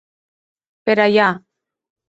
Per 0.89 0.97
Allà! 1.05 1.29